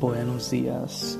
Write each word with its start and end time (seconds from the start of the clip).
Buenos 0.00 0.50
días. 0.50 1.18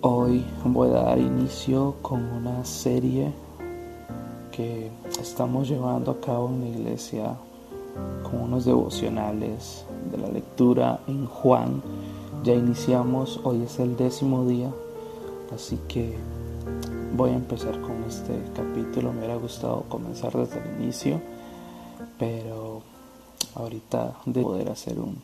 Hoy 0.00 0.44
voy 0.64 0.90
a 0.90 1.02
dar 1.02 1.18
inicio 1.18 1.96
con 2.00 2.22
una 2.22 2.64
serie 2.64 3.32
que 4.52 4.92
estamos 5.20 5.68
llevando 5.68 6.12
a 6.12 6.20
cabo 6.20 6.48
en 6.50 6.60
la 6.60 6.68
iglesia 6.68 7.34
con 8.22 8.42
unos 8.42 8.64
devocionales 8.64 9.84
de 10.12 10.18
la 10.18 10.28
lectura 10.28 11.00
en 11.08 11.26
Juan. 11.26 11.82
Ya 12.44 12.54
iniciamos, 12.54 13.40
hoy 13.42 13.62
es 13.62 13.80
el 13.80 13.96
décimo 13.96 14.46
día, 14.46 14.70
así 15.52 15.80
que 15.88 16.16
voy 17.16 17.30
a 17.30 17.34
empezar 17.34 17.80
con 17.80 18.04
este 18.04 18.40
capítulo. 18.54 19.12
Me 19.12 19.18
hubiera 19.18 19.34
gustado 19.34 19.82
comenzar 19.88 20.32
desde 20.32 20.60
el 20.60 20.80
inicio, 20.80 21.20
pero 22.20 22.82
ahorita 23.56 24.14
de 24.26 24.42
poder 24.42 24.70
hacer 24.70 25.00
un 25.00 25.16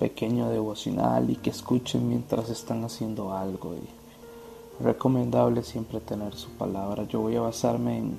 pequeño 0.00 0.48
devocional 0.48 1.30
y 1.30 1.36
que 1.36 1.50
escuchen 1.50 2.08
mientras 2.08 2.48
están 2.48 2.82
haciendo 2.82 3.32
algo. 3.32 3.74
Y 3.74 4.82
recomendable 4.82 5.62
siempre 5.62 6.00
tener 6.00 6.34
su 6.34 6.48
palabra. 6.50 7.04
Yo 7.04 7.20
voy 7.20 7.36
a 7.36 7.42
basarme 7.42 7.98
en 7.98 8.18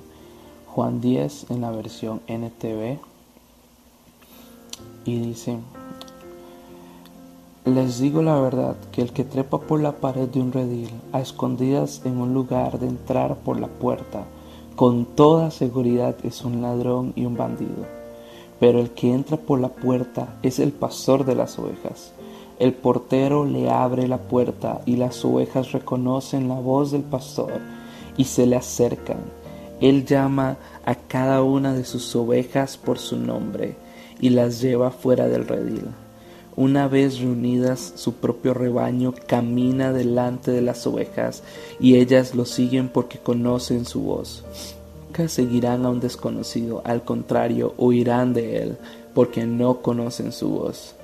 Juan 0.68 1.02
10 1.02 1.50
en 1.50 1.60
la 1.60 1.70
versión 1.70 2.22
NTV 2.28 2.98
y 5.04 5.18
dice 5.18 5.58
les 7.64 7.98
digo 8.00 8.22
la 8.22 8.40
verdad 8.40 8.76
que 8.90 9.02
el 9.02 9.12
que 9.12 9.24
trepa 9.24 9.58
por 9.58 9.80
la 9.80 9.92
pared 9.92 10.28
de 10.28 10.40
un 10.40 10.50
redil 10.50 10.90
a 11.12 11.20
escondidas 11.20 12.00
en 12.04 12.18
un 12.18 12.32
lugar 12.32 12.78
de 12.78 12.88
entrar 12.88 13.36
por 13.36 13.60
la 13.60 13.68
puerta 13.68 14.24
con 14.74 15.04
toda 15.04 15.50
seguridad 15.50 16.16
es 16.24 16.42
un 16.42 16.62
ladrón 16.62 17.12
y 17.16 17.26
un 17.26 17.36
bandido 17.36 18.01
pero 18.62 18.78
el 18.78 18.90
que 18.90 19.12
entra 19.12 19.36
por 19.36 19.58
la 19.58 19.70
puerta 19.70 20.36
es 20.44 20.60
el 20.60 20.70
pastor 20.70 21.24
de 21.24 21.34
las 21.34 21.58
ovejas. 21.58 22.12
El 22.60 22.72
portero 22.72 23.44
le 23.44 23.68
abre 23.68 24.06
la 24.06 24.18
puerta 24.18 24.82
y 24.86 24.94
las 24.94 25.24
ovejas 25.24 25.72
reconocen 25.72 26.46
la 26.46 26.54
voz 26.60 26.92
del 26.92 27.02
pastor 27.02 27.54
y 28.16 28.22
se 28.22 28.46
le 28.46 28.54
acercan. 28.54 29.18
Él 29.80 30.06
llama 30.06 30.58
a 30.84 30.94
cada 30.94 31.42
una 31.42 31.74
de 31.74 31.84
sus 31.84 32.14
ovejas 32.14 32.76
por 32.76 33.00
su 33.00 33.16
nombre 33.16 33.74
y 34.20 34.30
las 34.30 34.60
lleva 34.60 34.92
fuera 34.92 35.26
del 35.26 35.48
redil. 35.48 35.86
Una 36.54 36.86
vez 36.86 37.18
reunidas, 37.18 37.94
su 37.96 38.14
propio 38.14 38.54
rebaño 38.54 39.12
camina 39.26 39.92
delante 39.92 40.52
de 40.52 40.62
las 40.62 40.86
ovejas 40.86 41.42
y 41.80 41.96
ellas 41.96 42.36
lo 42.36 42.44
siguen 42.44 42.90
porque 42.90 43.18
conocen 43.18 43.86
su 43.86 44.02
voz 44.02 44.44
seguirán 45.28 45.84
a 45.84 45.90
un 45.90 46.00
desconocido, 46.00 46.82
al 46.84 47.04
contrario, 47.04 47.74
huirán 47.76 48.32
de 48.32 48.62
él, 48.62 48.78
porque 49.14 49.46
no 49.46 49.82
conocen 49.82 50.32
su 50.32 50.48
voz. 50.48 50.94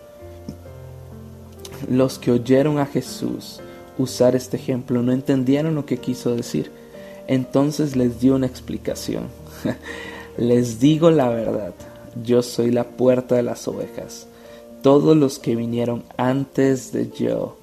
Los 1.88 2.18
que 2.18 2.32
oyeron 2.32 2.78
a 2.78 2.86
Jesús 2.86 3.60
usar 3.98 4.36
este 4.36 4.56
ejemplo 4.56 5.02
no 5.02 5.12
entendieron 5.12 5.74
lo 5.74 5.84
que 5.84 5.98
quiso 5.98 6.34
decir. 6.34 6.70
Entonces 7.26 7.96
les 7.96 8.20
dio 8.20 8.36
una 8.36 8.46
explicación. 8.46 9.24
les 10.38 10.80
digo 10.80 11.10
la 11.10 11.28
verdad, 11.28 11.74
yo 12.24 12.42
soy 12.42 12.70
la 12.70 12.84
puerta 12.84 13.34
de 13.34 13.42
las 13.42 13.68
ovejas. 13.68 14.26
Todos 14.82 15.16
los 15.16 15.38
que 15.38 15.56
vinieron 15.56 16.04
antes 16.16 16.92
de 16.92 17.10
yo 17.10 17.58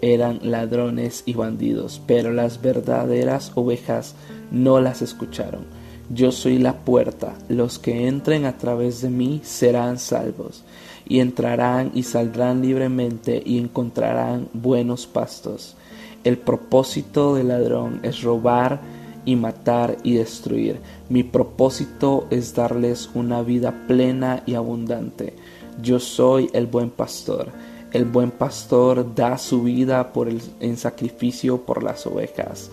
eran 0.00 0.40
ladrones 0.42 1.22
y 1.26 1.34
bandidos, 1.34 2.02
pero 2.06 2.32
las 2.32 2.60
verdaderas 2.60 3.52
ovejas 3.54 4.14
no 4.50 4.80
las 4.80 5.02
escucharon. 5.02 5.66
Yo 6.10 6.32
soy 6.32 6.58
la 6.58 6.74
puerta, 6.84 7.34
los 7.48 7.78
que 7.78 8.06
entren 8.06 8.44
a 8.44 8.58
través 8.58 9.00
de 9.00 9.08
mí 9.08 9.40
serán 9.42 9.98
salvos, 9.98 10.62
y 11.08 11.20
entrarán 11.20 11.92
y 11.94 12.02
saldrán 12.02 12.60
libremente 12.60 13.42
y 13.44 13.58
encontrarán 13.58 14.48
buenos 14.52 15.06
pastos. 15.06 15.76
El 16.22 16.38
propósito 16.38 17.34
del 17.34 17.48
ladrón 17.48 18.00
es 18.02 18.22
robar 18.22 18.80
y 19.24 19.36
matar 19.36 19.96
y 20.02 20.14
destruir. 20.14 20.78
Mi 21.08 21.22
propósito 21.22 22.26
es 22.30 22.54
darles 22.54 23.10
una 23.14 23.42
vida 23.42 23.86
plena 23.86 24.42
y 24.46 24.54
abundante. 24.54 25.34
Yo 25.82 26.00
soy 26.00 26.50
el 26.52 26.66
buen 26.66 26.90
pastor. 26.90 27.48
El 27.92 28.04
buen 28.04 28.30
pastor 28.30 29.14
da 29.14 29.38
su 29.38 29.62
vida 29.62 30.12
por 30.12 30.28
el, 30.28 30.42
en 30.60 30.76
sacrificio 30.76 31.62
por 31.62 31.82
las 31.82 32.06
ovejas. 32.06 32.70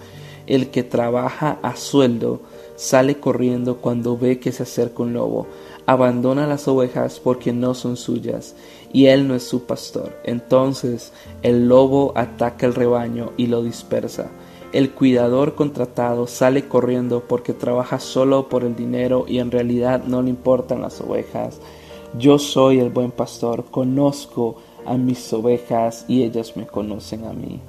El 0.47 0.69
que 0.69 0.83
trabaja 0.83 1.59
a 1.61 1.75
sueldo 1.75 2.41
sale 2.81 3.19
corriendo 3.19 3.77
cuando 3.77 4.17
ve 4.17 4.39
que 4.39 4.51
se 4.51 4.63
acerca 4.63 5.03
un 5.03 5.13
lobo, 5.13 5.45
abandona 5.85 6.47
las 6.47 6.67
ovejas 6.67 7.19
porque 7.19 7.53
no 7.53 7.75
son 7.75 7.95
suyas, 7.95 8.55
y 8.91 9.05
él 9.05 9.27
no 9.27 9.35
es 9.35 9.43
su 9.43 9.65
pastor. 9.65 10.17
Entonces 10.23 11.13
el 11.43 11.67
lobo 11.67 12.11
ataca 12.15 12.65
el 12.65 12.73
rebaño 12.73 13.33
y 13.37 13.45
lo 13.45 13.61
dispersa. 13.61 14.31
El 14.73 14.89
cuidador 14.89 15.53
contratado 15.53 16.25
sale 16.25 16.67
corriendo 16.67 17.23
porque 17.27 17.53
trabaja 17.53 17.99
solo 17.99 18.49
por 18.49 18.63
el 18.63 18.75
dinero 18.75 19.25
y 19.27 19.37
en 19.37 19.51
realidad 19.51 20.05
no 20.05 20.23
le 20.23 20.31
importan 20.31 20.81
las 20.81 21.01
ovejas. 21.01 21.59
Yo 22.17 22.39
soy 22.39 22.79
el 22.79 22.89
buen 22.89 23.11
pastor, 23.11 23.65
conozco 23.65 24.55
a 24.87 24.97
mis 24.97 25.31
ovejas 25.33 26.05
y 26.07 26.23
ellas 26.23 26.57
me 26.57 26.65
conocen 26.65 27.25
a 27.25 27.33
mí, 27.33 27.59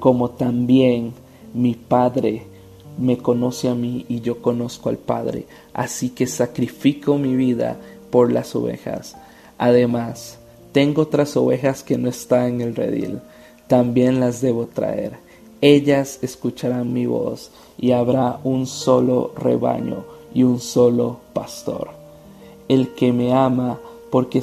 como 0.00 0.30
también 0.30 1.12
mi 1.54 1.76
Padre 1.76 2.57
me 2.98 3.18
conoce 3.18 3.68
a 3.68 3.74
mí 3.74 4.04
y 4.08 4.20
yo 4.20 4.42
conozco 4.42 4.88
al 4.88 4.96
Padre, 4.96 5.46
así 5.72 6.10
que 6.10 6.26
sacrifico 6.26 7.16
mi 7.18 7.36
vida 7.36 7.76
por 8.10 8.32
las 8.32 8.54
ovejas. 8.56 9.16
Además, 9.56 10.38
tengo 10.72 11.02
otras 11.02 11.36
ovejas 11.36 11.82
que 11.82 11.98
no 11.98 12.08
están 12.08 12.46
en 12.46 12.60
el 12.60 12.76
redil, 12.76 13.20
también 13.66 14.20
las 14.20 14.40
debo 14.40 14.66
traer. 14.66 15.12
Ellas 15.60 16.18
escucharán 16.22 16.92
mi 16.92 17.06
voz 17.06 17.50
y 17.78 17.92
habrá 17.92 18.38
un 18.44 18.66
solo 18.66 19.32
rebaño 19.36 20.04
y 20.32 20.44
un 20.44 20.60
solo 20.60 21.18
pastor. 21.32 21.90
El 22.68 22.94
que 22.94 23.12
me 23.12 23.32
ama 23.32 23.78
porque 24.10 24.42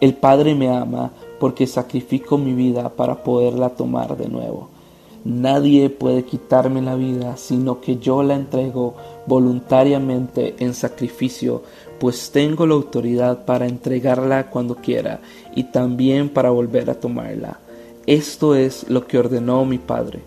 el 0.00 0.14
Padre 0.14 0.54
me 0.54 0.68
ama 0.68 1.12
porque 1.38 1.66
sacrifico 1.66 2.38
mi 2.38 2.54
vida 2.54 2.88
para 2.88 3.22
poderla 3.22 3.70
tomar 3.70 4.16
de 4.16 4.28
nuevo. 4.28 4.68
Nadie 5.24 5.88
puede 5.88 6.24
quitarme 6.24 6.82
la 6.82 6.96
vida, 6.96 7.38
sino 7.38 7.80
que 7.80 7.96
yo 7.96 8.22
la 8.22 8.34
entrego 8.34 8.94
voluntariamente 9.26 10.54
en 10.58 10.74
sacrificio, 10.74 11.62
pues 11.98 12.30
tengo 12.30 12.66
la 12.66 12.74
autoridad 12.74 13.46
para 13.46 13.66
entregarla 13.66 14.50
cuando 14.50 14.76
quiera 14.76 15.20
y 15.54 15.64
también 15.64 16.28
para 16.28 16.50
volver 16.50 16.90
a 16.90 17.00
tomarla. 17.00 17.58
Esto 18.06 18.54
es 18.54 18.90
lo 18.90 19.06
que 19.06 19.18
ordenó 19.18 19.64
mi 19.64 19.78
Padre. 19.78 20.20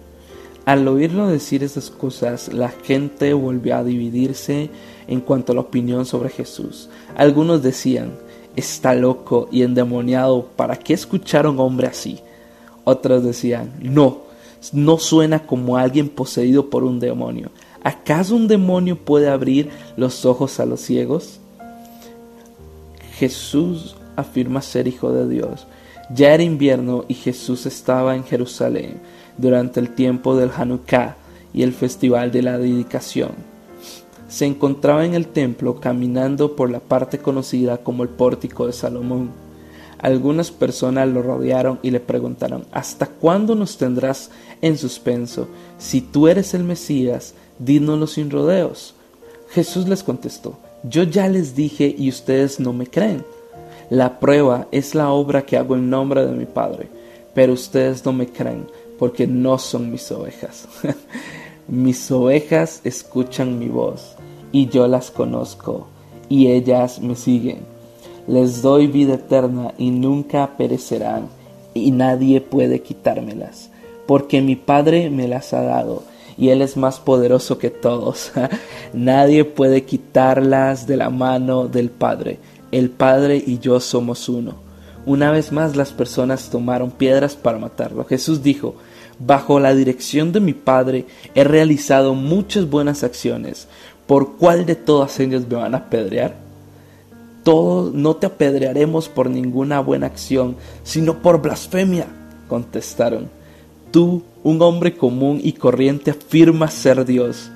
Al 0.66 0.88
oírlo 0.88 1.28
decir 1.28 1.64
esas 1.64 1.92
cosas, 1.92 2.52
la 2.52 2.70
gente 2.70 3.34
volvió 3.34 3.78
a 3.78 3.84
dividirse 3.84 4.70
en 5.08 5.22
cuanto 5.22 5.52
a 5.52 5.56
la 5.56 5.62
opinión 5.62 6.06
sobre 6.08 6.30
Jesús. 6.30 6.90
Algunos 7.16 7.62
decían, 7.62 8.14
está 8.56 8.96
loco 8.96 9.48
y 9.52 9.62
endemoniado, 9.62 10.48
¿para 10.56 10.76
qué 10.76 10.94
escuchar 10.94 11.46
a 11.46 11.52
un 11.52 11.60
hombre 11.60 11.88
así? 11.88 12.20
Otros 12.84 13.24
decían, 13.24 13.74
no, 13.80 14.27
no 14.74 14.98
suena 14.98 15.46
como 15.46 15.78
alguien 15.78 16.10
poseído 16.10 16.70
por 16.70 16.84
un 16.84 17.00
demonio. 17.00 17.52
¿Acaso 17.84 18.36
un 18.36 18.48
demonio 18.48 18.98
puede 18.98 19.30
abrir 19.30 19.70
los 19.96 20.26
ojos 20.26 20.60
a 20.60 20.66
los 20.66 20.82
ciegos? 20.82 21.40
Jesús 23.16 23.96
afirma 24.16 24.62
ser 24.62 24.88
hijo 24.88 25.12
de 25.12 25.28
Dios. 25.28 25.68
Ya 26.14 26.34
era 26.34 26.44
invierno 26.44 27.06
y 27.08 27.14
Jesús 27.14 27.66
estaba 27.66 28.16
en 28.16 28.24
Jerusalén 28.24 29.00
durante 29.38 29.80
el 29.80 29.94
tiempo 29.94 30.36
del 30.36 30.52
Hanukkah 30.56 31.16
y 31.54 31.64
el 31.64 31.74
festival 31.74 32.32
de 32.32 32.42
la 32.42 32.58
dedicación. 32.58 33.32
Se 34.28 34.46
encontraba 34.46 35.06
en 35.06 35.14
el 35.14 35.28
templo 35.28 35.80
caminando 35.80 36.56
por 36.56 36.70
la 36.70 36.80
parte 36.80 37.20
conocida 37.20 37.78
como 37.78 38.04
el 38.04 38.10
pórtico 38.10 38.68
de 38.68 38.74
Salomón 38.74 39.47
algunas 40.00 40.52
personas 40.52 41.08
lo 41.08 41.22
rodearon 41.22 41.80
y 41.82 41.92
le 41.92 42.00
preguntaron, 42.00 42.66
¿hasta 42.72 43.08
cuándo 43.08 43.56
nos 43.56 43.78
tendrás 43.78 44.30
en 44.62 44.78
suspenso? 44.78 45.48
Si 45.78 46.02
tú 46.02 46.28
eres 46.28 46.54
el 46.54 46.64
Mesías, 46.64 47.34
dínoslo 47.60 48.08
sin 48.08 48.30
rodeos. 48.30 48.94
Jesús 49.50 49.88
les 49.88 50.04
contestó, 50.04 50.58
yo 50.84 51.04
ya 51.04 51.28
les 51.28 51.56
dije 51.56 51.94
y 51.98 52.10
ustedes 52.10 52.60
no 52.60 52.74
me 52.74 52.88
creen. 52.88 53.24
La 53.90 54.20
prueba 54.20 54.68
es 54.72 54.94
la 54.94 55.10
obra 55.12 55.46
que 55.46 55.58
hago 55.58 55.76
en 55.76 55.90
nombre 55.90 56.26
de 56.26 56.34
mi 56.34 56.46
Padre, 56.46 56.90
pero 57.34 57.54
ustedes 57.54 58.06
no 58.06 58.14
me 58.14 58.28
creen 58.28 58.68
porque 59.00 59.26
no 59.26 59.58
son 59.58 59.90
mis 59.90 60.12
ovejas. 60.12 60.68
mis 61.68 62.12
ovejas 62.12 62.82
escuchan 62.84 63.58
mi 63.58 63.68
voz 63.68 64.16
y 64.52 64.68
yo 64.68 64.88
las 64.88 65.12
conozco 65.12 65.88
y 66.30 66.48
ellas 66.48 67.00
me 67.00 67.16
siguen 67.16 67.77
les 68.28 68.62
doy 68.62 68.88
vida 68.88 69.16
eterna 69.16 69.74
y 69.78 69.92
nunca 69.92 70.58
perecerán, 70.58 71.30
y 71.74 71.92
nadie 71.92 72.42
puede 72.42 72.82
quitármelas, 72.82 73.70
porque 74.06 74.42
mi 74.42 74.56
Padre 74.56 75.10
me 75.10 75.28
las 75.28 75.54
ha 75.54 75.62
dado, 75.62 76.04
y 76.38 76.50
Él 76.50 76.62
es 76.62 76.78
más 76.78 77.00
poderoso 77.00 77.58
que 77.58 77.70
todos. 77.70 78.32
nadie 78.94 79.46
puede 79.46 79.84
quitarlas 79.84 80.86
de 80.86 80.98
la 80.98 81.10
mano 81.10 81.68
del 81.68 81.90
Padre. 81.90 82.40
El 82.72 82.90
Padre 82.90 83.42
y 83.44 83.60
yo 83.60 83.80
somos 83.80 84.30
uno. 84.30 84.56
Una 85.06 85.32
vez 85.32 85.52
más 85.52 85.76
las 85.76 85.94
personas 85.94 86.50
tomaron 86.50 86.92
piedras 86.92 87.36
para 87.36 87.58
matarlo. 87.58 88.04
Jesús 88.04 88.44
dijo, 88.44 88.76
Bajo 89.20 89.60
la 89.60 89.74
dirección 89.74 90.32
de 90.32 90.40
mi 90.40 90.54
Padre 90.54 91.06
he 91.34 91.44
realizado 91.44 92.14
muchas 92.14 92.70
buenas 92.70 93.04
acciones. 93.04 93.68
¿Por 94.06 94.38
cuál 94.38 94.66
de 94.66 94.76
todas 94.76 95.20
ellas 95.20 95.48
me 95.50 95.56
van 95.56 95.74
a 95.74 95.80
apedrear? 95.80 96.47
Todos 97.48 97.94
no 97.94 98.18
te 98.18 98.26
apedrearemos 98.26 99.08
por 99.08 99.30
ninguna 99.30 99.80
buena 99.80 100.08
acción, 100.08 100.58
sino 100.84 101.22
por 101.22 101.42
blasfemia, 101.42 102.06
contestaron. 102.50 103.30
Tú, 103.90 104.24
un 104.44 104.62
hombre 104.62 104.98
común 104.98 105.40
y 105.42 105.54
corriente, 105.54 106.12
afirmas 106.12 106.74
ser 106.74 107.06
Dios. 107.06 107.50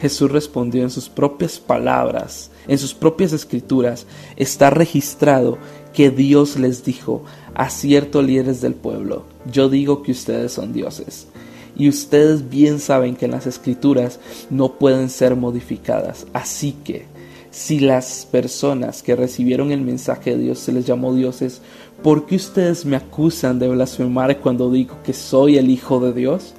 Jesús 0.00 0.32
respondió 0.32 0.82
en 0.82 0.90
sus 0.90 1.08
propias 1.08 1.60
palabras, 1.60 2.50
en 2.66 2.76
sus 2.76 2.92
propias 2.92 3.32
escrituras, 3.32 4.08
está 4.34 4.70
registrado 4.70 5.58
que 5.94 6.10
Dios 6.10 6.56
les 6.56 6.84
dijo 6.84 7.22
a 7.54 7.70
ciertos 7.70 8.24
líderes 8.24 8.60
del 8.60 8.74
pueblo, 8.74 9.26
yo 9.52 9.68
digo 9.68 10.02
que 10.02 10.10
ustedes 10.10 10.50
son 10.50 10.72
dioses. 10.72 11.28
Y 11.76 11.88
ustedes 11.88 12.50
bien 12.50 12.80
saben 12.80 13.14
que 13.14 13.28
las 13.28 13.46
escrituras 13.46 14.18
no 14.50 14.72
pueden 14.72 15.08
ser 15.08 15.36
modificadas. 15.36 16.26
Así 16.32 16.72
que, 16.82 17.06
si 17.56 17.80
las 17.80 18.28
personas 18.30 19.02
que 19.02 19.16
recibieron 19.16 19.72
el 19.72 19.80
mensaje 19.80 20.32
de 20.36 20.42
Dios 20.42 20.58
se 20.58 20.72
les 20.72 20.84
llamó 20.84 21.14
dioses, 21.14 21.62
¿por 22.02 22.26
qué 22.26 22.36
ustedes 22.36 22.84
me 22.84 22.96
acusan 22.96 23.58
de 23.58 23.66
blasfemar 23.66 24.40
cuando 24.40 24.70
digo 24.70 24.98
que 25.02 25.14
soy 25.14 25.56
el 25.56 25.70
Hijo 25.70 25.98
de 25.98 26.12
Dios? 26.12 26.52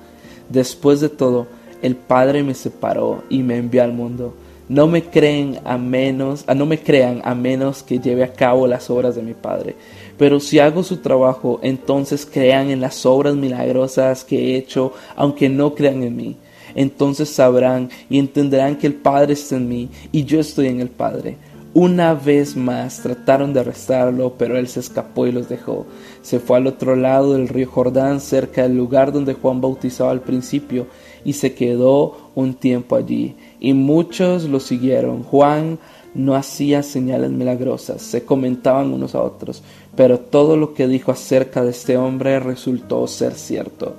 Después 0.49 0.99
de 0.99 1.09
todo, 1.09 1.45
el 1.83 1.95
Padre 1.95 2.41
me 2.41 2.55
separó 2.55 3.23
y 3.29 3.43
me 3.43 3.57
envió 3.57 3.83
al 3.83 3.93
mundo. 3.93 4.33
No 4.69 4.87
me 4.87 5.03
creen 5.03 5.59
a 5.65 5.77
menos, 5.77 6.45
no 6.47 6.65
me 6.65 6.79
crean 6.79 7.21
a 7.23 7.35
menos 7.35 7.83
que 7.83 7.99
lleve 7.99 8.23
a 8.23 8.33
cabo 8.33 8.65
las 8.65 8.89
obras 8.89 9.15
de 9.15 9.21
mi 9.21 9.35
Padre. 9.35 9.75
Pero 10.17 10.39
si 10.39 10.57
hago 10.57 10.81
su 10.81 10.97
trabajo, 10.97 11.59
entonces 11.61 12.25
crean 12.25 12.71
en 12.71 12.81
las 12.81 13.05
obras 13.05 13.35
milagrosas 13.35 14.23
que 14.23 14.39
he 14.39 14.57
hecho, 14.57 14.93
aunque 15.15 15.47
no 15.47 15.75
crean 15.75 16.01
en 16.01 16.15
mí. 16.15 16.37
Entonces 16.77 17.27
sabrán 17.27 17.89
y 18.09 18.19
entenderán 18.19 18.77
que 18.77 18.87
el 18.87 18.93
Padre 18.93 19.33
está 19.33 19.57
en 19.57 19.67
mí 19.67 19.89
y 20.13 20.23
yo 20.23 20.39
estoy 20.39 20.67
en 20.67 20.79
el 20.79 20.89
Padre. 20.89 21.35
Una 21.73 22.13
vez 22.13 22.55
más 22.55 23.01
trataron 23.03 23.51
de 23.53 23.59
arrestarlo, 23.59 24.33
pero 24.37 24.57
él 24.57 24.67
se 24.67 24.79
escapó 24.79 25.27
y 25.27 25.31
los 25.31 25.49
dejó. 25.49 25.85
Se 26.21 26.39
fue 26.39 26.57
al 26.57 26.67
otro 26.67 26.95
lado 26.95 27.33
del 27.33 27.49
río 27.49 27.69
Jordán, 27.69 28.21
cerca 28.21 28.63
del 28.63 28.77
lugar 28.77 29.11
donde 29.11 29.33
Juan 29.33 29.59
bautizaba 29.59 30.11
al 30.11 30.21
principio, 30.21 30.87
y 31.25 31.33
se 31.33 31.53
quedó 31.53 32.31
un 32.33 32.53
tiempo 32.55 32.95
allí. 32.95 33.35
Y 33.59 33.73
muchos 33.73 34.45
lo 34.45 34.59
siguieron. 34.59 35.23
Juan 35.23 35.77
no 36.17 36.35
hacía 36.35 36.81
señales 36.81 37.29
milagrosas, 37.29 38.01
se 38.01 38.23
comentaban 38.23 38.91
unos 38.91 39.13
a 39.13 39.21
otros, 39.21 39.61
pero 39.95 40.19
todo 40.19 40.57
lo 40.57 40.73
que 40.73 40.87
dijo 40.87 41.11
acerca 41.11 41.63
de 41.63 41.69
este 41.69 41.95
hombre 41.95 42.39
resultó 42.39 43.05
ser 43.07 43.33
cierto, 43.33 43.95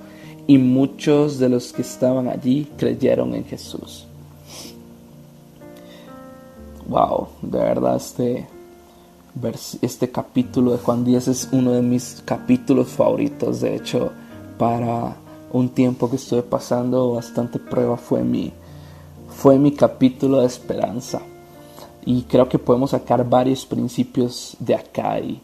y 0.49 0.59
muchos 0.59 1.39
de 1.39 1.51
los 1.51 1.73
que 1.73 1.83
estaban 1.83 2.27
allí 2.27 2.67
creyeron 2.77 3.35
en 3.35 3.45
Jesús. 3.45 4.07
Wow, 6.89 7.29
de 7.43 7.59
verdad 7.59 7.97
este, 7.97 8.49
este 9.83 10.11
capítulo 10.11 10.73
de 10.73 10.79
Juan 10.79 11.05
10 11.05 11.29
es 11.29 11.49
uno 11.53 11.73
de 11.73 11.83
mis 11.83 12.23
capítulos 12.25 12.89
favoritos, 12.89 13.61
de 13.61 13.77
hecho, 13.77 14.11
para 14.57 15.17
un 15.53 15.69
tiempo 15.69 16.09
que 16.09 16.17
estuve 16.17 16.43
pasando 16.43 17.13
bastante 17.13 17.59
prueba 17.59 17.99
fue 17.99 18.23
mi, 18.23 18.51
fue 19.29 19.59
mi 19.59 19.73
capítulo 19.73 20.41
de 20.41 20.47
esperanza 20.47 21.21
y 22.07 22.23
creo 22.23 22.49
que 22.49 22.59
podemos 22.59 22.93
sacar 22.93 23.29
varios 23.29 23.67
principios 23.67 24.57
de 24.59 24.75
acá 24.75 25.21
y, 25.21 25.43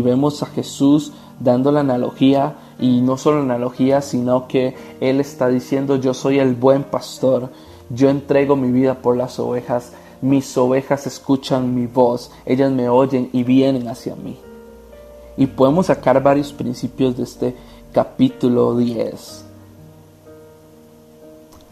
vemos 0.00 0.42
a 0.42 0.46
Jesús 0.46 1.12
dando 1.38 1.70
la 1.70 1.80
analogía 1.80 2.56
y 2.78 3.00
no 3.00 3.16
solo 3.16 3.40
analogía 3.40 4.00
sino 4.00 4.46
que 4.46 4.74
Él 5.00 5.20
está 5.20 5.48
diciendo 5.48 5.96
yo 5.96 6.14
soy 6.14 6.38
el 6.38 6.54
buen 6.54 6.84
pastor, 6.84 7.50
yo 7.90 8.10
entrego 8.10 8.56
mi 8.56 8.70
vida 8.70 8.94
por 8.94 9.16
las 9.16 9.38
ovejas, 9.38 9.92
mis 10.20 10.56
ovejas 10.56 11.06
escuchan 11.06 11.74
mi 11.74 11.86
voz, 11.86 12.30
ellas 12.44 12.70
me 12.70 12.88
oyen 12.88 13.30
y 13.32 13.44
vienen 13.44 13.88
hacia 13.88 14.14
mí. 14.16 14.38
Y 15.36 15.46
podemos 15.46 15.86
sacar 15.86 16.22
varios 16.22 16.52
principios 16.52 17.16
de 17.16 17.22
este 17.22 17.56
capítulo 17.92 18.76
10 18.76 19.47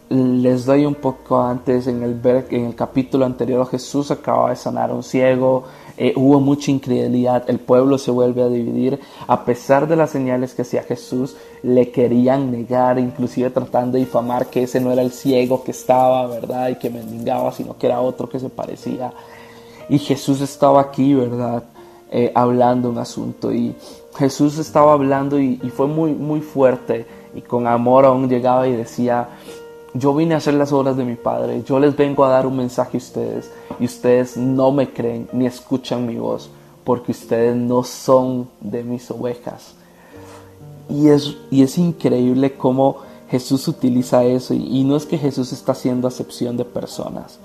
les 0.08 0.64
doy 0.64 0.86
un 0.86 0.94
poco 0.94 1.40
antes 1.40 1.86
en 1.86 2.02
el, 2.02 2.20
en 2.50 2.66
el 2.66 2.74
capítulo 2.74 3.24
anterior 3.24 3.68
Jesús 3.68 4.10
acaba 4.10 4.50
de 4.50 4.56
sanar 4.56 4.90
a 4.90 4.94
un 4.94 5.02
ciego 5.02 5.64
eh, 5.98 6.12
hubo 6.14 6.40
mucha 6.40 6.70
incredulidad 6.70 7.48
el 7.48 7.58
pueblo 7.58 7.96
se 7.96 8.10
vuelve 8.10 8.42
a 8.42 8.48
dividir. 8.48 9.00
A 9.26 9.44
pesar 9.44 9.88
de 9.88 9.96
las 9.96 10.10
señales 10.10 10.52
que 10.52 10.62
hacía 10.62 10.82
Jesús 10.82 11.36
le 11.62 11.90
querían 11.90 12.50
negar 12.50 12.98
inclusive 12.98 13.48
tratando 13.50 13.96
de 13.96 14.04
difamar 14.04 14.48
que 14.48 14.64
ese 14.64 14.80
no 14.80 14.92
era 14.92 15.00
el 15.00 15.10
ciego 15.10 15.64
que 15.64 15.70
estaba 15.70 16.26
verdad 16.26 16.68
y 16.68 16.76
que 16.76 16.90
mendigaba 16.90 17.50
sino 17.52 17.78
que 17.78 17.86
era 17.86 18.00
otro 18.00 18.28
que 18.28 18.38
se 18.38 18.50
parecía. 18.50 19.12
Y 19.88 19.98
Jesús 19.98 20.42
estaba 20.42 20.82
aquí 20.82 21.14
verdad 21.14 21.64
eh, 22.10 22.30
hablando 22.34 22.90
un 22.90 22.98
asunto. 22.98 23.50
Y 23.50 23.74
Jesús 24.18 24.58
estaba 24.58 24.92
hablando 24.92 25.40
y, 25.40 25.58
y 25.62 25.70
fue 25.70 25.86
muy 25.86 26.12
muy 26.12 26.40
fuerte. 26.42 27.06
Y 27.34 27.40
con 27.40 27.66
amor 27.66 28.04
aún 28.04 28.28
llegaba 28.28 28.68
y 28.68 28.72
decía 28.72 29.28
yo 29.98 30.14
vine 30.14 30.34
a 30.34 30.38
hacer 30.38 30.54
las 30.54 30.72
obras 30.72 30.96
de 30.96 31.04
mi 31.04 31.14
Padre, 31.14 31.62
yo 31.64 31.78
les 31.78 31.96
vengo 31.96 32.24
a 32.24 32.30
dar 32.30 32.46
un 32.46 32.56
mensaje 32.56 32.96
a 32.96 32.98
ustedes 32.98 33.50
y 33.80 33.84
ustedes 33.84 34.36
no 34.36 34.72
me 34.72 34.90
creen 34.90 35.28
ni 35.32 35.46
escuchan 35.46 36.06
mi 36.06 36.16
voz 36.16 36.50
porque 36.84 37.12
ustedes 37.12 37.56
no 37.56 37.82
son 37.82 38.48
de 38.60 38.84
mis 38.84 39.10
ovejas. 39.10 39.74
Y 40.88 41.08
es, 41.08 41.36
y 41.50 41.62
es 41.62 41.78
increíble 41.78 42.54
cómo 42.54 42.98
Jesús 43.28 43.66
utiliza 43.66 44.24
eso 44.24 44.54
y, 44.54 44.80
y 44.80 44.84
no 44.84 44.96
es 44.96 45.04
que 45.04 45.18
Jesús 45.18 45.52
está 45.52 45.72
haciendo 45.72 46.06
acepción 46.06 46.56
de 46.56 46.64
personas, 46.64 47.40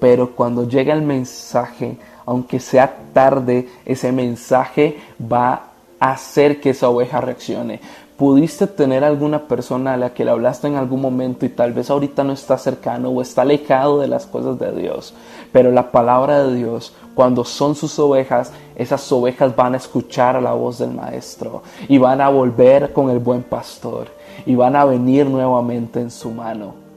pero 0.00 0.34
cuando 0.34 0.66
llega 0.66 0.94
el 0.94 1.02
mensaje, 1.02 1.98
aunque 2.24 2.60
sea 2.60 2.96
tarde, 3.12 3.68
ese 3.84 4.12
mensaje 4.12 4.98
va 5.20 5.70
a 6.00 6.12
hacer 6.12 6.60
que 6.60 6.70
esa 6.70 6.88
oveja 6.88 7.20
reaccione 7.20 7.80
pudiste 8.18 8.66
tener 8.66 9.04
alguna 9.04 9.46
persona 9.46 9.94
a 9.94 9.96
la 9.96 10.12
que 10.12 10.24
le 10.24 10.32
hablaste 10.32 10.66
en 10.66 10.74
algún 10.74 11.00
momento 11.00 11.46
y 11.46 11.50
tal 11.50 11.72
vez 11.72 11.88
ahorita 11.88 12.24
no 12.24 12.32
está 12.32 12.58
cercano 12.58 13.10
o 13.10 13.22
está 13.22 13.42
alejado 13.42 14.00
de 14.00 14.08
las 14.08 14.26
cosas 14.26 14.58
de 14.58 14.72
Dios. 14.72 15.14
Pero 15.52 15.70
la 15.70 15.92
palabra 15.92 16.42
de 16.42 16.56
Dios, 16.56 16.92
cuando 17.14 17.44
son 17.44 17.76
sus 17.76 17.96
ovejas, 18.00 18.52
esas 18.74 19.10
ovejas 19.12 19.54
van 19.54 19.74
a 19.74 19.76
escuchar 19.76 20.34
a 20.34 20.40
la 20.40 20.52
voz 20.52 20.78
del 20.78 20.90
Maestro 20.90 21.62
y 21.88 21.98
van 21.98 22.20
a 22.20 22.28
volver 22.28 22.92
con 22.92 23.08
el 23.08 23.20
buen 23.20 23.44
pastor 23.44 24.08
y 24.44 24.56
van 24.56 24.74
a 24.74 24.84
venir 24.84 25.26
nuevamente 25.26 26.00
en 26.00 26.10
su 26.10 26.32
mano. 26.32 26.87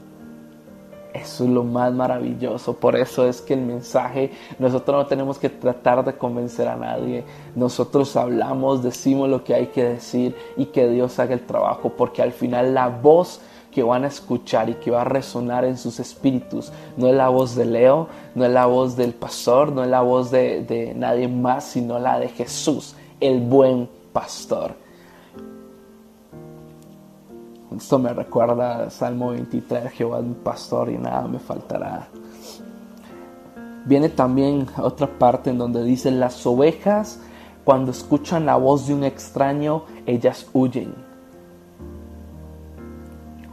Eso 1.14 1.44
es 1.44 1.50
lo 1.50 1.64
más 1.64 1.92
maravilloso. 1.94 2.74
Por 2.74 2.96
eso 2.96 3.28
es 3.28 3.42
que 3.42 3.54
el 3.54 3.62
mensaje, 3.62 4.32
nosotros 4.60 4.96
no 5.04 5.08
tenemos 5.08 5.38
que 5.38 5.50
tratar 5.50 6.06
de 6.06 6.14
convencer 6.14 6.68
a 6.68 6.78
nadie. 6.78 7.24
Nosotros 7.56 8.16
hablamos, 8.16 8.82
decimos 8.82 9.30
lo 9.30 9.44
que 9.44 9.54
hay 9.54 9.68
que 9.68 9.84
decir 9.84 10.36
y 10.56 10.68
que 10.68 10.88
Dios 10.88 11.20
haga 11.20 11.34
el 11.34 11.46
trabajo. 11.46 11.90
Porque 11.90 12.22
al 12.22 12.32
final 12.32 12.74
la 12.74 12.88
voz 12.88 13.42
que 13.72 13.84
van 13.84 14.04
a 14.04 14.08
escuchar 14.08 14.70
y 14.70 14.76
que 14.76 14.92
va 14.92 15.02
a 15.02 15.06
resonar 15.06 15.64
en 15.66 15.78
sus 15.78 16.00
espíritus 16.00 16.72
no 16.98 17.08
es 17.08 17.16
la 17.16 17.30
voz 17.30 17.56
de 17.56 17.66
Leo, 17.66 18.08
no 18.36 18.46
es 18.46 18.52
la 18.52 18.66
voz 18.66 18.98
del 18.98 19.14
pastor, 19.14 19.72
no 19.72 19.84
es 19.84 19.90
la 19.90 20.02
voz 20.02 20.30
de, 20.30 20.64
de 20.64 20.94
nadie 20.94 21.28
más, 21.28 21.64
sino 21.64 21.98
la 21.98 22.20
de 22.20 22.28
Jesús, 22.28 22.96
el 23.20 23.40
buen 23.40 23.90
pastor. 24.12 24.81
Esto 27.76 28.00
me 28.00 28.14
recuerda 28.14 28.90
Salmo 28.90 29.30
23, 29.32 29.92
Jehová 29.92 30.20
es 30.20 30.26
mi 30.26 30.34
pastor 30.34 30.90
y 30.90 30.98
nada 30.98 31.28
me 31.28 31.40
faltará. 31.40 32.08
Viene 33.86 34.10
también 34.10 34.68
otra 34.78 35.08
parte 35.08 35.50
en 35.50 35.58
donde 35.58 35.84
dice, 35.84 36.12
las 36.12 36.46
ovejas 36.46 37.20
cuando 37.64 37.92
escuchan 37.92 38.46
la 38.46 38.56
voz 38.56 38.88
de 38.88 38.94
un 38.94 39.04
extraño, 39.04 39.84
ellas 40.06 40.48
huyen. 40.52 40.94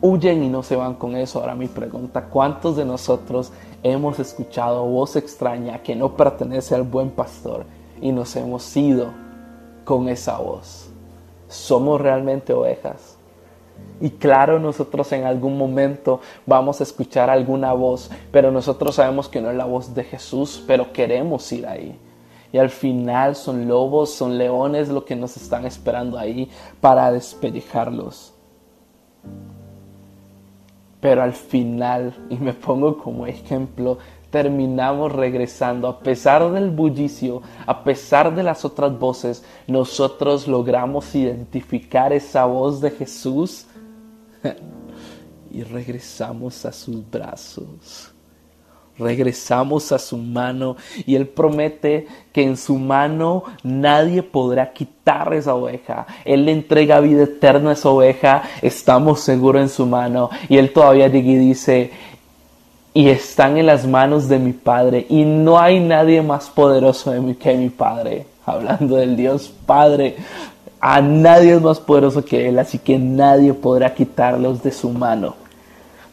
Huyen 0.01 0.43
y 0.43 0.49
no 0.49 0.63
se 0.63 0.77
van 0.77 0.95
con 0.95 1.15
eso. 1.15 1.41
Ahora 1.41 1.55
mi 1.55 1.67
pregunta, 1.67 2.25
¿cuántos 2.25 2.77
de 2.77 2.85
nosotros 2.85 3.53
hemos 3.83 4.19
escuchado 4.19 4.85
voz 4.87 5.17
extraña 5.17 5.83
que 5.83 5.95
no 5.95 6.17
pertenece 6.17 6.75
al 6.75 6.85
buen 6.85 7.11
pastor 7.11 7.67
y 8.01 8.13
nos 8.13 8.35
hemos 8.37 8.75
ido 8.77 9.09
con 9.85 10.09
esa 10.09 10.39
voz? 10.39 10.89
¿Somos 11.49 12.01
realmente 12.01 12.53
ovejas? 12.53 13.18
Y 14.01 14.11
claro, 14.11 14.61
nosotros 14.61 15.11
en 15.13 15.25
algún 15.25 15.59
momento 15.59 16.21
vamos 16.47 16.81
a 16.81 16.85
escuchar 16.85 17.31
alguna 17.31 17.73
voz, 17.73 18.11
pero 18.31 18.53
nosotros 18.53 18.95
sabemos 18.95 19.29
que 19.29 19.41
no 19.41 19.51
es 19.51 19.57
la 19.57 19.65
voz 19.65 19.95
de 19.95 20.05
Jesús, 20.05 20.63
pero 20.67 20.93
queremos 20.93 21.51
ir 21.53 21.67
ahí. 21.67 21.99
Y 22.53 22.59
al 22.59 22.71
final 22.71 23.35
son 23.35 23.67
lobos, 23.69 24.11
son 24.11 24.39
leones 24.39 24.89
lo 24.89 25.05
que 25.05 25.17
nos 25.17 25.37
están 25.37 25.67
esperando 25.67 26.17
ahí 26.19 26.49
para 26.81 27.11
despellejarlos. 27.11 28.35
Pero 31.01 31.23
al 31.23 31.33
final, 31.33 32.15
y 32.31 32.37
me 32.37 32.53
pongo 32.53 32.99
como 32.99 33.27
ejemplo, 33.27 33.99
terminamos 34.31 35.13
regresando. 35.13 35.89
A 35.89 36.01
pesar 36.01 36.51
del 36.51 36.71
bullicio, 36.71 37.43
a 37.67 37.85
pesar 37.85 38.35
de 38.35 38.43
las 38.43 38.65
otras 38.65 38.99
voces, 38.99 39.45
nosotros 39.67 40.49
logramos 40.49 41.15
identificar 41.15 42.13
esa 42.13 42.47
voz 42.47 42.81
de 42.81 42.91
Jesús 42.91 43.68
y 45.51 45.63
regresamos 45.63 46.65
a 46.65 46.73
sus 46.73 47.09
brazos. 47.11 48.13
Regresamos 48.99 49.93
a 49.93 49.99
su 49.99 50.19
mano 50.19 50.77
y 51.07 51.15
Él 51.15 51.29
promete 51.29 52.09
que 52.33 52.43
en 52.43 52.57
su 52.57 52.77
mano 52.77 53.45
nadie 53.63 54.25
podrá 54.25 54.73
quitar 54.73 55.33
esa 55.35 55.55
oveja. 55.55 56.05
Él 56.25 56.45
le 56.45 56.53
entrega 56.53 56.99
vida 56.99 57.23
eterna 57.23 57.71
a 57.71 57.73
esa 57.75 57.91
oveja, 57.91 58.43
estamos 58.61 59.21
seguros 59.21 59.63
en 59.63 59.69
su 59.69 59.87
mano. 59.87 60.31
Y 60.49 60.57
Él 60.57 60.73
todavía 60.73 61.09
dice, 61.09 61.93
y 62.93 63.09
están 63.09 63.57
en 63.57 63.67
las 63.67 63.87
manos 63.87 64.29
de 64.29 64.41
mi 64.41 64.53
Padre 64.53 65.07
y 65.09 65.23
no 65.23 65.61
hay 65.61 65.79
nadie 65.79 66.21
más 66.21 66.51
poderoso 66.51 67.15
que 67.39 67.55
mi 67.55 67.69
Padre. 67.69 68.27
Hablando 68.45 68.97
del 68.97 69.15
Dios 69.15 69.53
Padre, 69.67 70.17
a 70.81 71.01
nadie 71.01 71.55
es 71.55 71.63
más 71.63 71.81
poderoso 71.81 72.25
que 72.25 72.49
Él, 72.49 72.59
así 72.59 72.79
que 72.79 72.99
nadie 72.99 73.53
podrá 73.55 73.95
quitarlos 73.95 74.63
de 74.63 74.73
su 74.73 74.91
mano. 74.91 75.35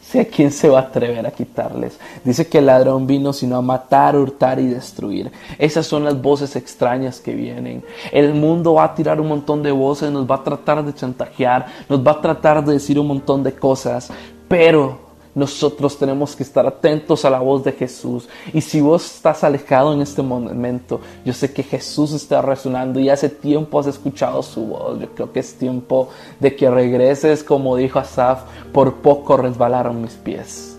¿Sí, 0.00 0.20
¿A 0.20 0.24
quién 0.24 0.52
se 0.52 0.68
va 0.68 0.78
a 0.78 0.82
atrever 0.82 1.26
a 1.26 1.32
quitarles? 1.32 1.98
Dice 2.22 2.46
que 2.46 2.58
el 2.58 2.66
ladrón 2.66 3.08
vino 3.08 3.32
sino 3.32 3.56
a 3.56 3.62
matar, 3.62 4.16
hurtar 4.16 4.60
y 4.60 4.68
destruir. 4.68 5.32
Esas 5.58 5.84
son 5.84 6.04
las 6.04 6.22
voces 6.22 6.54
extrañas 6.54 7.18
que 7.18 7.34
vienen. 7.34 7.82
El 8.12 8.32
mundo 8.34 8.74
va 8.74 8.84
a 8.84 8.94
tirar 8.94 9.20
un 9.20 9.26
montón 9.26 9.64
de 9.64 9.72
voces, 9.72 10.12
nos 10.12 10.30
va 10.30 10.36
a 10.36 10.44
tratar 10.44 10.84
de 10.84 10.94
chantajear, 10.94 11.66
nos 11.88 12.06
va 12.06 12.12
a 12.12 12.20
tratar 12.20 12.64
de 12.64 12.74
decir 12.74 13.00
un 13.00 13.08
montón 13.08 13.42
de 13.42 13.52
cosas, 13.52 14.08
pero 14.46 15.05
nosotros 15.36 15.98
tenemos 15.98 16.34
que 16.34 16.42
estar 16.42 16.66
atentos 16.66 17.26
a 17.26 17.30
la 17.30 17.40
voz 17.40 17.62
de 17.62 17.72
Jesús. 17.72 18.26
Y 18.54 18.62
si 18.62 18.80
vos 18.80 19.04
estás 19.04 19.44
alejado 19.44 19.92
en 19.92 20.00
este 20.00 20.22
momento, 20.22 21.02
yo 21.26 21.34
sé 21.34 21.52
que 21.52 21.62
Jesús 21.62 22.12
está 22.12 22.40
resonando 22.40 22.98
y 22.98 23.10
hace 23.10 23.28
tiempo 23.28 23.78
has 23.78 23.86
escuchado 23.86 24.42
su 24.42 24.64
voz. 24.64 24.98
Yo 24.98 25.10
creo 25.10 25.32
que 25.32 25.40
es 25.40 25.54
tiempo 25.58 26.08
de 26.40 26.56
que 26.56 26.70
regreses, 26.70 27.44
como 27.44 27.76
dijo 27.76 27.98
Asaf, 27.98 28.44
por 28.72 28.94
poco 29.02 29.36
resbalaron 29.36 30.00
mis 30.00 30.14
pies. 30.14 30.78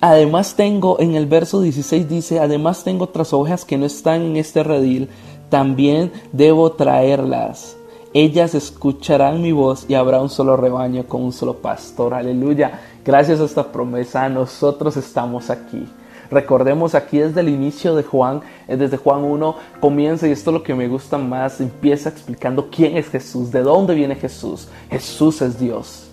Además 0.00 0.56
tengo, 0.56 0.98
en 0.98 1.14
el 1.14 1.26
verso 1.26 1.60
16 1.60 2.08
dice, 2.08 2.40
además 2.40 2.82
tengo 2.82 3.04
otras 3.04 3.32
ovejas 3.32 3.64
que 3.64 3.78
no 3.78 3.86
están 3.86 4.22
en 4.22 4.36
este 4.36 4.64
redil, 4.64 5.10
también 5.48 6.10
debo 6.32 6.72
traerlas 6.72 7.76
ellas 8.14 8.54
escucharán 8.54 9.40
mi 9.40 9.52
voz 9.52 9.86
y 9.88 9.94
habrá 9.94 10.20
un 10.20 10.28
solo 10.28 10.56
rebaño 10.56 11.04
con 11.06 11.22
un 11.22 11.32
solo 11.32 11.54
pastor. 11.54 12.14
Aleluya. 12.14 12.80
Gracias 13.04 13.40
a 13.40 13.44
esta 13.44 13.72
promesa 13.72 14.28
nosotros 14.28 14.96
estamos 14.96 15.50
aquí. 15.50 15.88
Recordemos 16.30 16.94
aquí 16.94 17.18
desde 17.18 17.40
el 17.40 17.50
inicio 17.50 17.94
de 17.94 18.02
Juan, 18.02 18.40
eh, 18.66 18.76
desde 18.76 18.96
Juan 18.96 19.22
1, 19.22 19.54
comienza, 19.80 20.26
y 20.26 20.30
esto 20.30 20.50
es 20.50 20.54
lo 20.54 20.62
que 20.62 20.74
me 20.74 20.88
gusta 20.88 21.18
más, 21.18 21.60
empieza 21.60 22.08
explicando 22.08 22.70
quién 22.70 22.96
es 22.96 23.08
Jesús, 23.10 23.50
de 23.50 23.60
dónde 23.60 23.94
viene 23.94 24.14
Jesús. 24.14 24.68
Jesús 24.90 25.42
es 25.42 25.58
Dios. 25.58 26.08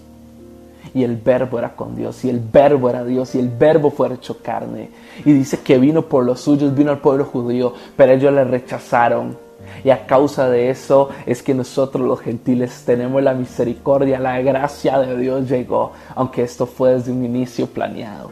Y 0.94 1.04
el 1.04 1.16
verbo 1.16 1.58
era 1.58 1.74
con 1.74 1.96
Dios, 1.96 2.26
y 2.26 2.30
el 2.30 2.40
verbo 2.40 2.90
era 2.90 3.06
Dios, 3.06 3.34
y 3.36 3.40
el 3.40 3.48
verbo 3.48 3.92
fue 3.92 4.14
hecho 4.14 4.40
carne. 4.40 4.90
Y 5.24 5.32
dice 5.32 5.60
que 5.60 5.78
vino 5.78 6.02
por 6.02 6.26
los 6.26 6.42
suyos, 6.42 6.76
vino 6.76 6.92
al 6.92 7.00
pueblo 7.00 7.24
judío, 7.24 7.74
pero 7.96 8.12
ellos 8.12 8.34
le 8.34 8.44
rechazaron 8.44 9.49
y 9.84 9.90
a 9.90 10.06
causa 10.06 10.50
de 10.50 10.70
eso 10.70 11.10
es 11.26 11.42
que 11.42 11.54
nosotros 11.54 12.06
los 12.06 12.20
gentiles 12.20 12.84
tenemos 12.86 13.22
la 13.24 13.34
misericordia, 13.34 14.20
la 14.20 14.40
gracia 14.42 15.00
de 15.00 15.18
Dios 15.18 15.50
llegó, 15.50 15.92
aunque 16.16 16.44
esto 16.44 16.66
fue 16.66 16.96
desde 16.96 17.12
un 17.12 17.24
inicio 17.24 17.68
planeado. 17.68 18.30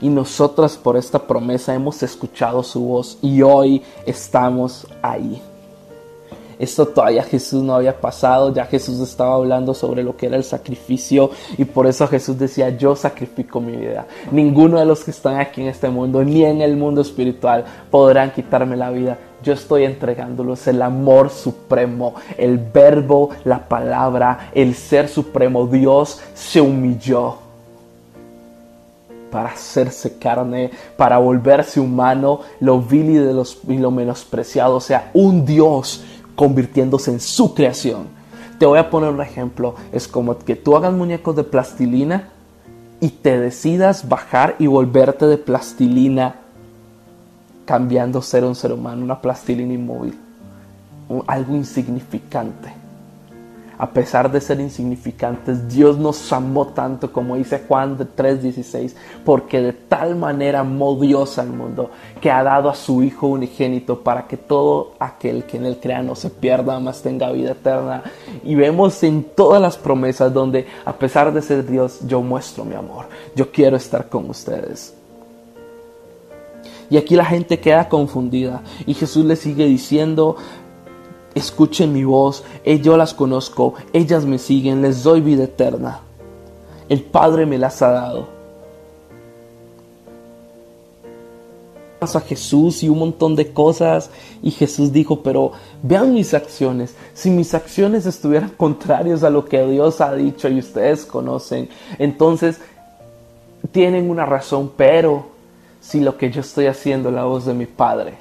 Y 0.00 0.08
nosotros 0.08 0.76
por 0.76 0.96
esta 0.96 1.18
promesa 1.18 1.74
hemos 1.74 2.02
escuchado 2.02 2.62
su 2.62 2.80
voz 2.80 3.18
y 3.20 3.42
hoy 3.42 3.82
estamos 4.06 4.86
ahí. 5.02 5.42
Esto 6.58 6.88
todavía 6.88 7.22
Jesús 7.22 7.62
no 7.62 7.74
había 7.74 8.00
pasado, 8.00 8.52
ya 8.52 8.64
Jesús 8.66 8.98
estaba 9.00 9.34
hablando 9.34 9.74
sobre 9.74 10.02
lo 10.02 10.16
que 10.16 10.26
era 10.26 10.36
el 10.36 10.44
sacrificio 10.44 11.30
y 11.56 11.64
por 11.64 11.86
eso 11.86 12.08
Jesús 12.08 12.36
decía, 12.36 12.70
yo 12.70 12.96
sacrifico 12.96 13.60
mi 13.60 13.76
vida. 13.76 14.06
Ninguno 14.32 14.78
de 14.80 14.84
los 14.84 15.04
que 15.04 15.12
están 15.12 15.38
aquí 15.38 15.62
en 15.62 15.68
este 15.68 15.88
mundo, 15.88 16.24
ni 16.24 16.44
en 16.44 16.60
el 16.60 16.76
mundo 16.76 17.00
espiritual, 17.00 17.64
podrán 17.90 18.32
quitarme 18.32 18.76
la 18.76 18.90
vida. 18.90 19.18
Yo 19.42 19.52
estoy 19.52 19.84
entregándolos 19.84 20.66
el 20.66 20.82
amor 20.82 21.30
supremo, 21.30 22.14
el 22.36 22.58
verbo, 22.58 23.30
la 23.44 23.68
palabra, 23.68 24.50
el 24.52 24.74
ser 24.74 25.08
supremo. 25.08 25.68
Dios 25.68 26.20
se 26.34 26.60
humilló 26.60 27.36
para 29.30 29.50
hacerse 29.50 30.18
carne, 30.18 30.70
para 30.96 31.18
volverse 31.18 31.78
humano, 31.80 32.40
lo 32.60 32.80
vil 32.80 33.10
y, 33.10 33.14
de 33.14 33.32
los, 33.32 33.58
y 33.68 33.78
lo 33.78 33.90
menospreciado, 33.90 34.76
o 34.76 34.80
sea, 34.80 35.10
un 35.14 35.44
Dios 35.44 36.02
convirtiéndose 36.38 37.10
en 37.10 37.18
su 37.18 37.52
creación. 37.52 38.06
Te 38.60 38.64
voy 38.64 38.78
a 38.78 38.90
poner 38.90 39.10
un 39.10 39.20
ejemplo. 39.20 39.74
Es 39.90 40.06
como 40.06 40.38
que 40.38 40.54
tú 40.54 40.76
hagas 40.76 40.92
muñecos 40.92 41.34
de 41.34 41.42
plastilina 41.42 42.28
y 43.00 43.08
te 43.08 43.40
decidas 43.40 44.08
bajar 44.08 44.54
y 44.60 44.68
volverte 44.68 45.26
de 45.26 45.36
plastilina 45.36 46.36
cambiando 47.64 48.22
ser 48.22 48.44
un 48.44 48.54
ser 48.54 48.72
humano, 48.72 49.02
una 49.02 49.20
plastilina 49.20 49.74
inmóvil, 49.74 50.16
algo 51.26 51.56
insignificante 51.56 52.72
a 53.78 53.90
pesar 53.90 54.30
de 54.30 54.40
ser 54.40 54.60
insignificantes, 54.60 55.68
Dios 55.68 55.96
nos 55.98 56.32
amó 56.32 56.66
tanto 56.68 57.12
como 57.12 57.36
dice 57.36 57.62
Juan 57.66 57.96
3:16, 57.96 58.94
porque 59.24 59.60
de 59.60 59.72
tal 59.72 60.16
manera 60.16 60.60
amó 60.60 60.96
Dios 60.96 61.38
al 61.38 61.48
mundo 61.48 61.90
que 62.20 62.30
ha 62.30 62.42
dado 62.42 62.68
a 62.68 62.74
su 62.74 63.02
Hijo 63.02 63.28
unigénito 63.28 64.00
para 64.00 64.26
que 64.26 64.36
todo 64.36 64.94
aquel 64.98 65.44
que 65.44 65.56
en 65.56 65.66
él 65.66 65.78
crea 65.80 66.02
no 66.02 66.14
se 66.14 66.30
pierda, 66.30 66.80
más 66.80 67.02
tenga 67.02 67.30
vida 67.30 67.52
eterna. 67.52 68.02
Y 68.44 68.56
vemos 68.56 69.02
en 69.04 69.22
todas 69.22 69.62
las 69.62 69.76
promesas 69.76 70.34
donde 70.34 70.66
a 70.84 70.92
pesar 70.92 71.32
de 71.32 71.42
ser 71.42 71.64
Dios, 71.64 72.00
yo 72.06 72.20
muestro 72.20 72.64
mi 72.64 72.74
amor, 72.74 73.06
yo 73.36 73.50
quiero 73.52 73.76
estar 73.76 74.08
con 74.08 74.28
ustedes. 74.28 74.94
Y 76.90 76.96
aquí 76.96 77.16
la 77.16 77.24
gente 77.24 77.60
queda 77.60 77.88
confundida 77.88 78.62
y 78.86 78.94
Jesús 78.94 79.24
le 79.24 79.36
sigue 79.36 79.66
diciendo, 79.66 80.36
escuchen 81.34 81.92
mi 81.92 82.04
voz, 82.04 82.44
eh, 82.64 82.80
yo 82.80 82.96
las 82.96 83.14
conozco, 83.14 83.74
ellas 83.92 84.24
me 84.24 84.38
siguen, 84.38 84.82
les 84.82 85.02
doy 85.02 85.20
vida 85.20 85.44
eterna. 85.44 86.00
El 86.88 87.02
Padre 87.02 87.46
me 87.46 87.58
las 87.58 87.82
ha 87.82 87.90
dado. 87.90 88.38
a 92.00 92.20
Jesús 92.20 92.84
y 92.84 92.88
un 92.88 93.00
montón 93.00 93.34
de 93.34 93.52
cosas 93.52 94.10
y 94.40 94.52
Jesús 94.52 94.92
dijo, 94.92 95.20
pero 95.20 95.52
vean 95.82 96.14
mis 96.14 96.32
acciones, 96.32 96.94
si 97.12 97.28
mis 97.28 97.54
acciones 97.54 98.06
estuvieran 98.06 98.50
contrarias 98.50 99.24
a 99.24 99.30
lo 99.30 99.44
que 99.44 99.66
Dios 99.66 100.00
ha 100.00 100.14
dicho 100.14 100.48
y 100.48 100.60
ustedes 100.60 101.04
conocen, 101.04 101.68
entonces 101.98 102.60
tienen 103.72 104.08
una 104.08 104.26
razón, 104.26 104.70
pero 104.76 105.26
si 105.80 106.00
lo 106.00 106.16
que 106.16 106.30
yo 106.30 106.40
estoy 106.40 106.66
haciendo 106.66 107.08
es 107.08 107.16
la 107.16 107.24
voz 107.24 107.46
de 107.46 107.54
mi 107.54 107.66
Padre, 107.66 108.14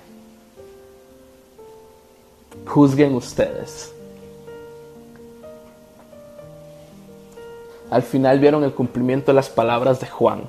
juzguen 2.68 3.16
ustedes. 3.16 3.92
Al 7.90 8.04
final 8.04 8.40
vieron 8.40 8.64
el 8.64 8.74
cumplimiento 8.74 9.32
de 9.32 9.36
las 9.36 9.50
palabras 9.50 10.00
de 10.00 10.08
Juan 10.08 10.42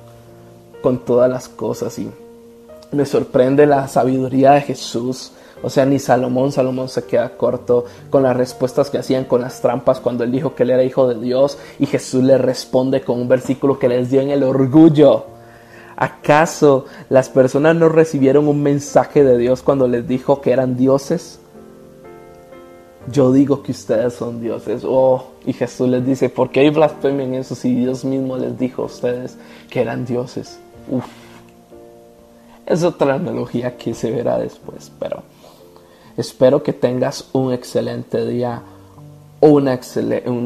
con 0.83 0.99
todas 0.99 1.31
las 1.31 1.49
cosas 1.49 1.99
y 1.99 2.11
me 2.91 3.05
sorprende 3.05 3.67
la 3.67 3.87
sabiduría 3.89 4.53
de 4.53 4.63
Jesús. 4.63 5.33
O 5.63 5.71
sea, 5.71 5.85
ni 5.85 5.99
Salomón, 5.99 6.53
Salomón 6.53 6.89
se 6.89 7.05
queda 7.05 7.37
corto 7.37 7.85
con 8.11 8.23
las 8.23 8.37
respuestas 8.37 8.91
que 8.91 8.99
hacían 8.99 9.25
con 9.25 9.41
las 9.41 9.61
trampas 9.61 10.01
cuando 10.01 10.25
él 10.25 10.33
dijo 10.33 10.55
que 10.55 10.63
él 10.63 10.71
era 10.71 10.85
hijo 10.85 11.09
de 11.09 11.21
Dios 11.21 11.59
y 11.79 11.87
Jesús 11.87 12.23
le 12.23 12.39
responde 12.39 13.01
con 13.01 13.21
un 13.21 13.29
versículo 13.29 13.79
que 13.79 13.89
les 13.89 14.11
dio 14.11 14.21
en 14.21 14.31
el 14.31 14.43
orgullo. 14.43 15.27
¿Acaso 15.97 16.85
las 17.09 17.29
personas 17.29 17.75
no 17.75 17.89
recibieron 17.89 18.47
un 18.47 18.63
mensaje 18.63 19.25
de 19.25 19.37
Dios 19.37 19.63
cuando 19.63 19.89
les 19.89 20.07
dijo 20.07 20.41
que 20.41 20.53
eran 20.53 20.77
dioses? 20.77 21.41
Yo 23.11 23.33
digo 23.33 23.63
que 23.63 23.73
ustedes 23.73 24.15
son 24.15 24.41
dioses. 24.41 24.83
Oh, 24.85 25.29
y 25.47 25.53
Jesús 25.53 25.89
les 25.89 26.05
dice, 26.05 26.29
¿por 26.29 26.51
qué 26.51 26.71
blasfemian 26.71 27.35
eso 27.35 27.55
si 27.55 27.75
Dios 27.75 28.05
mismo 28.05 28.37
les 28.37 28.59
dijo 28.59 28.83
a 28.83 28.87
ustedes 28.87 29.37
que 29.71 29.81
eran 29.81 30.05
dioses? 30.05 30.59
Uf. 30.91 31.05
Es 32.67 32.83
otra 32.83 33.15
analogía 33.15 33.77
que 33.77 33.95
se 33.95 34.11
verá 34.11 34.39
después, 34.39 34.93
pero 34.99 35.23
espero 36.17 36.63
que 36.63 36.75
tengas 36.75 37.29
un 37.33 37.53
excelente 37.53 38.27
día 38.27 38.63
un 39.41 39.69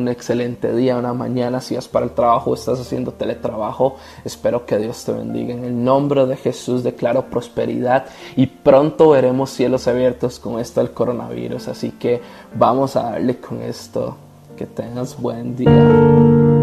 excelente 0.09 0.75
día, 0.75 0.97
una 0.97 1.15
mañana, 1.15 1.61
si 1.61 1.75
vas 1.75 1.89
para 1.89 2.05
el 2.05 2.13
trabajo 2.13 2.55
estás 2.55 2.81
haciendo 2.81 3.13
teletrabajo. 3.13 3.97
Espero 4.25 4.67
que 4.67 4.79
Dios 4.79 5.05
te 5.05 5.13
bendiga. 5.13 5.55
En 5.55 5.65
el 5.65 5.83
nombre 5.83 6.27
de 6.27 6.37
Jesús 6.37 6.83
declaro 6.83 7.27
prosperidad 7.31 8.07
y 8.37 8.47
pronto 8.47 9.11
veremos 9.11 9.51
cielos 9.51 9.89
abiertos 9.89 10.39
con 10.39 10.59
esto 10.59 10.81
del 10.81 10.93
coronavirus. 10.93 11.69
Así 11.69 11.93
que 11.93 12.21
vamos 12.55 12.97
a 12.97 13.13
darle 13.13 13.37
con 13.37 13.63
esto. 13.63 14.17
Que 14.57 14.67
tengas 14.67 15.19
buen 15.19 15.57
día. 15.57 16.62